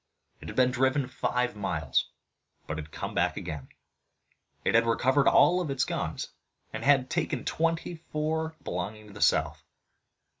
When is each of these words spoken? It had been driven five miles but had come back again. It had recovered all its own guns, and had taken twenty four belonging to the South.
It 0.39 0.47
had 0.49 0.55
been 0.55 0.71
driven 0.71 1.07
five 1.07 1.55
miles 1.55 2.09
but 2.65 2.79
had 2.79 2.89
come 2.91 3.13
back 3.13 3.37
again. 3.37 3.67
It 4.65 4.73
had 4.73 4.87
recovered 4.87 5.27
all 5.27 5.61
its 5.69 5.83
own 5.85 5.89
guns, 5.89 6.29
and 6.73 6.83
had 6.83 7.07
taken 7.07 7.45
twenty 7.45 7.93
four 8.11 8.55
belonging 8.63 9.05
to 9.09 9.13
the 9.13 9.21
South. 9.21 9.61